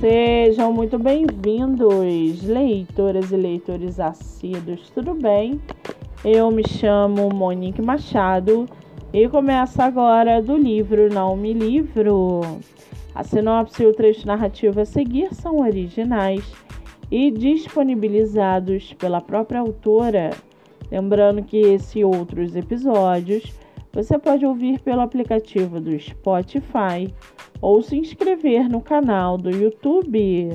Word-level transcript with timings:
Sejam 0.00 0.72
muito 0.72 0.96
bem-vindos, 0.96 2.44
leitoras 2.44 3.32
e 3.32 3.36
leitores 3.36 3.98
assíduos, 3.98 4.88
tudo 4.90 5.12
bem? 5.12 5.60
Eu 6.24 6.52
me 6.52 6.62
chamo 6.68 7.28
Monique 7.34 7.82
Machado 7.82 8.66
e 9.12 9.28
começo 9.28 9.82
agora 9.82 10.40
do 10.40 10.56
livro 10.56 11.12
Não 11.12 11.36
Me 11.36 11.52
Livro. 11.52 12.42
A 13.12 13.24
sinopse 13.24 13.82
e 13.82 13.86
o 13.86 13.92
trecho 13.92 14.24
narrativo 14.24 14.80
a 14.80 14.84
seguir 14.84 15.34
são 15.34 15.58
originais 15.58 16.44
e 17.10 17.32
disponibilizados 17.32 18.92
pela 18.92 19.20
própria 19.20 19.58
autora. 19.58 20.30
Lembrando 20.92 21.42
que 21.42 21.58
esse 21.58 22.04
outros 22.04 22.54
episódios 22.54 23.52
você 23.92 24.18
pode 24.18 24.44
ouvir 24.44 24.80
pelo 24.80 25.00
aplicativo 25.00 25.80
do 25.80 25.98
Spotify 25.98 27.12
ou 27.60 27.82
se 27.82 27.96
inscrever 27.96 28.68
no 28.68 28.80
canal 28.80 29.36
do 29.36 29.50
YouTube. 29.50 30.50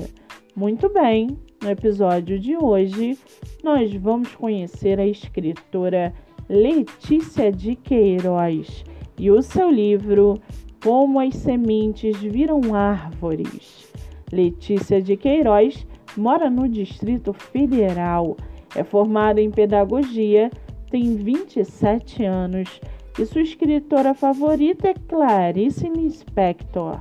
Muito 0.56 0.88
bem, 0.88 1.38
no 1.62 1.70
episódio 1.70 2.38
de 2.38 2.56
hoje 2.56 3.18
nós 3.62 3.92
vamos 3.94 4.34
conhecer 4.34 5.00
a 5.00 5.06
escritora 5.06 6.14
Letícia 6.48 7.50
de 7.50 7.74
Queiroz 7.74 8.84
e 9.18 9.30
o 9.30 9.40
seu 9.42 9.70
livro 9.70 10.38
Como 10.82 11.18
as 11.18 11.34
Sementes 11.36 12.16
Viram 12.18 12.74
Árvores. 12.74 13.92
Letícia 14.32 15.00
de 15.00 15.16
Queiroz 15.16 15.86
mora 16.16 16.48
no 16.48 16.68
Distrito 16.68 17.32
Federal, 17.32 18.36
é 18.74 18.84
formada 18.84 19.40
em 19.40 19.50
pedagogia, 19.50 20.50
tem 20.90 21.16
27 21.16 22.24
anos 22.24 22.80
e 23.18 23.24
sua 23.24 23.42
escritora 23.42 24.12
favorita 24.12 24.88
é 24.88 24.94
Clarice 24.94 25.88
Lispector. 25.88 26.98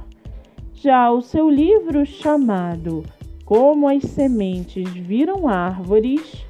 Já 0.74 1.10
o 1.12 1.22
seu 1.22 1.50
livro 1.50 2.06
chamado 2.06 3.04
Como 3.44 3.88
as 3.88 4.04
Sementes 4.04 4.90
Viram 4.90 5.48
Árvores, 5.48 6.46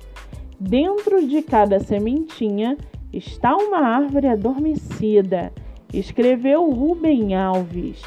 dentro 0.60 1.26
de 1.26 1.42
cada 1.42 1.80
sementinha 1.80 2.78
está 3.14 3.56
uma 3.56 3.80
árvore 3.80 4.28
adormecida, 4.28 5.54
escreveu 5.94 6.70
Rubem 6.70 7.34
Alves. 7.34 8.02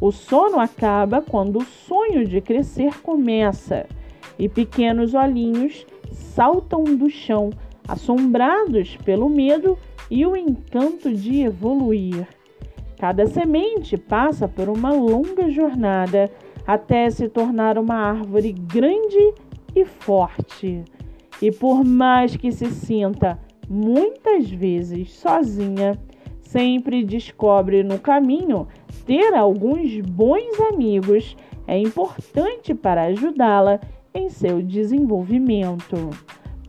O 0.00 0.10
sono 0.10 0.58
acaba 0.58 1.22
quando 1.22 1.60
o 1.60 1.64
sonho 1.64 2.26
de 2.26 2.40
crescer 2.40 3.00
começa, 3.00 3.86
e 4.38 4.48
pequenos 4.48 5.14
olhinhos 5.14 5.86
saltam 6.10 6.82
do 6.82 7.08
chão, 7.08 7.50
assombrados 7.86 8.96
pelo 9.04 9.28
medo 9.28 9.78
e 10.10 10.24
o 10.26 10.36
encanto 10.36 11.12
de 11.12 11.42
evoluir. 11.42 12.26
Cada 12.98 13.26
semente 13.26 13.96
passa 13.96 14.48
por 14.48 14.68
uma 14.68 14.90
longa 14.92 15.50
jornada 15.50 16.30
até 16.66 17.10
se 17.10 17.28
tornar 17.28 17.78
uma 17.78 17.94
árvore 17.94 18.52
grande 18.52 19.34
e 19.74 19.84
forte. 19.84 20.82
E 21.40 21.50
por 21.52 21.84
mais 21.84 22.36
que 22.36 22.50
se 22.50 22.66
sinta 22.66 23.38
muitas 23.68 24.48
vezes 24.48 25.12
sozinha, 25.12 25.98
sempre 26.40 27.04
descobre 27.04 27.82
no 27.82 27.98
caminho 27.98 28.66
ter 29.04 29.34
alguns 29.34 30.00
bons 30.00 30.58
amigos 30.72 31.36
é 31.66 31.78
importante 31.78 32.74
para 32.74 33.04
ajudá-la 33.04 33.80
em 34.14 34.28
seu 34.28 34.62
desenvolvimento. 34.62 36.10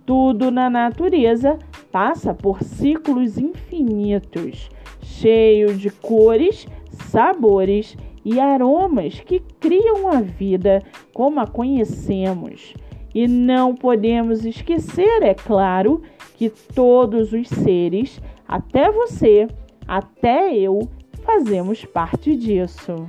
Tudo 0.06 0.50
na 0.50 0.70
natureza 0.70 1.58
passa 1.92 2.34
por 2.34 2.64
ciclos 2.64 3.38
infinitos, 3.38 4.70
cheios 5.02 5.80
de 5.80 5.90
cores, 5.90 6.68
sabores 7.10 7.98
e 8.24 8.40
aromas 8.40 9.20
que 9.20 9.40
criam 9.60 10.08
a 10.10 10.22
vida 10.22 10.84
como 11.14 11.40
a 11.40 11.48
conhecemos. 11.48 12.74
E 13.16 13.28
não 13.28 13.74
podemos 13.74 14.46
esquecer, 14.46 15.24
é 15.24 15.34
claro, 15.34 16.02
que 16.36 16.50
todos 16.50 17.34
os 17.34 17.48
seres, 17.48 18.22
até 18.48 18.92
você, 18.92 19.48
até 19.88 20.56
eu, 20.56 20.88
fazemos 21.24 21.84
parte 21.86 22.36
disso. 22.36 23.08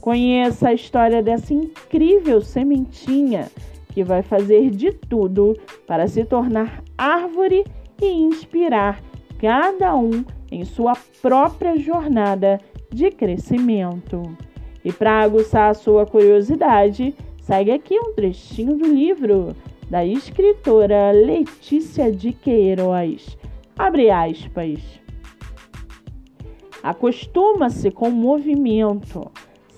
Conheça 0.00 0.68
a 0.68 0.74
história 0.74 1.22
dessa 1.22 1.52
incrível 1.52 2.40
sementinha 2.40 3.48
que 3.92 4.02
vai 4.02 4.22
fazer 4.22 4.70
de 4.70 4.90
tudo 4.92 5.56
para 5.86 6.08
se 6.08 6.24
tornar 6.24 6.82
árvore 6.96 7.64
e 8.04 8.22
inspirar 8.22 9.00
cada 9.38 9.94
um 9.96 10.24
em 10.50 10.64
sua 10.64 10.94
própria 11.20 11.76
jornada 11.78 12.60
de 12.90 13.10
crescimento. 13.10 14.22
E 14.84 14.92
para 14.92 15.20
aguçar 15.20 15.70
a 15.70 15.74
sua 15.74 16.04
curiosidade, 16.04 17.14
segue 17.40 17.70
aqui 17.70 17.98
um 17.98 18.12
trechinho 18.12 18.76
do 18.76 18.86
livro 18.86 19.54
da 19.88 20.04
escritora 20.04 21.12
Letícia 21.12 22.10
de 22.10 22.32
Queiroz. 22.32 23.36
Abre 23.78 24.10
aspas. 24.10 24.80
Acostuma-se 26.82 27.90
com 27.90 28.08
o 28.08 28.12
movimento, 28.12 29.30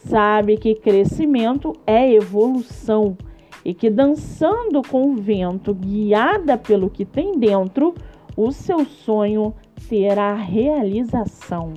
sabe 0.06 0.56
que 0.56 0.74
crescimento 0.74 1.74
é 1.86 2.10
evolução 2.12 3.16
e 3.64 3.74
que 3.74 3.90
dançando 3.90 4.82
com 4.82 5.10
o 5.10 5.16
vento, 5.16 5.74
guiada 5.74 6.56
pelo 6.56 6.88
que 6.88 7.04
tem 7.04 7.38
dentro, 7.38 7.94
o 8.36 8.52
seu 8.52 8.84
sonho 8.84 9.54
terá 9.88 10.34
realização. 10.34 11.74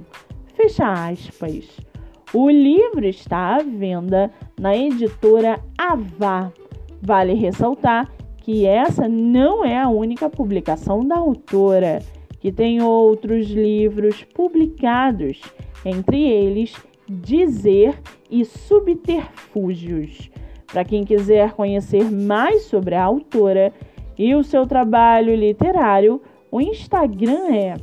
Fecha 0.55 0.91
aspas. 0.91 1.69
O 2.33 2.49
livro 2.49 3.05
está 3.05 3.55
à 3.55 3.63
venda 3.63 4.31
na 4.59 4.75
editora 4.75 5.59
Avá. 5.77 6.51
Vale 7.01 7.33
ressaltar 7.33 8.11
que 8.39 8.65
essa 8.65 9.07
não 9.07 9.63
é 9.63 9.77
a 9.77 9.89
única 9.89 10.29
publicação 10.29 11.05
da 11.05 11.17
autora, 11.17 11.99
que 12.39 12.51
tem 12.51 12.81
outros 12.81 13.47
livros 13.49 14.23
publicados, 14.23 15.41
entre 15.85 16.21
eles 16.21 16.73
Dizer 17.09 17.97
e 18.29 18.43
Subterfúgios. 18.43 20.29
Para 20.65 20.83
quem 20.83 21.05
quiser 21.05 21.53
conhecer 21.53 22.11
mais 22.11 22.63
sobre 22.63 22.95
a 22.95 23.03
autora 23.03 23.71
e 24.17 24.35
o 24.35 24.43
seu 24.43 24.67
trabalho 24.67 25.33
literário, 25.35 26.21
o 26.51 26.61
Instagram 26.61 27.53
é 27.53 27.75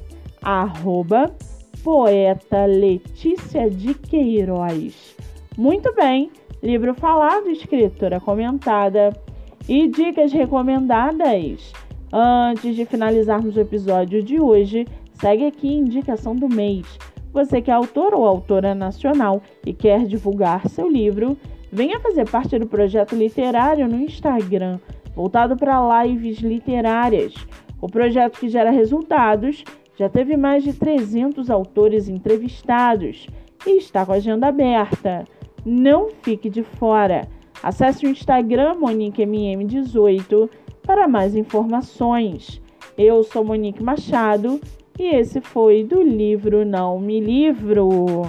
arroba 0.42 1.34
poeta 1.82 2.64
Letícia 2.64 3.68
de 3.68 3.94
Queiroz. 3.94 5.16
Muito 5.56 5.94
bem, 5.94 6.30
livro 6.62 6.94
falado, 6.94 7.50
escritora 7.50 8.18
comentada 8.20 9.12
e 9.68 9.88
dicas 9.88 10.32
recomendadas. 10.32 11.72
Antes 12.12 12.74
de 12.74 12.84
finalizarmos 12.84 13.56
o 13.56 13.60
episódio 13.60 14.22
de 14.22 14.40
hoje, 14.40 14.86
segue 15.14 15.46
aqui 15.46 15.68
a 15.68 15.78
indicação 15.80 16.34
do 16.34 16.48
mês. 16.48 16.86
Você 17.32 17.60
que 17.60 17.70
é 17.70 17.74
autor 17.74 18.14
ou 18.14 18.24
autora 18.24 18.74
nacional 18.74 19.42
e 19.66 19.72
quer 19.72 20.06
divulgar 20.06 20.68
seu 20.68 20.88
livro, 20.88 21.36
venha 21.70 22.00
fazer 22.00 22.28
parte 22.30 22.58
do 22.58 22.66
projeto 22.66 23.16
literário 23.16 23.88
no 23.88 24.00
Instagram, 24.00 24.78
voltado 25.14 25.56
para 25.56 26.04
lives 26.04 26.38
literárias. 26.38 27.34
O 27.80 27.88
projeto 27.88 28.38
que 28.38 28.48
gera 28.48 28.70
resultados 28.70 29.64
já 29.96 30.08
teve 30.08 30.36
mais 30.36 30.64
de 30.64 30.72
300 30.72 31.50
autores 31.50 32.08
entrevistados 32.08 33.26
e 33.66 33.78
está 33.78 34.04
com 34.04 34.12
a 34.12 34.16
agenda 34.16 34.48
aberta. 34.48 35.24
Não 35.64 36.10
fique 36.22 36.50
de 36.50 36.62
fora. 36.62 37.28
Acesse 37.62 38.06
o 38.06 38.10
Instagram 38.10 38.74
MoniqueMM18 38.76 40.50
para 40.82 41.08
mais 41.08 41.34
informações. 41.34 42.60
Eu 42.96 43.22
sou 43.22 43.44
Monique 43.44 43.82
Machado 43.82 44.60
e 44.98 45.14
esse 45.14 45.40
foi 45.40 45.82
do 45.82 46.02
livro 46.02 46.64
Não 46.64 46.98
Me 47.00 47.20
Livro. 47.20 48.26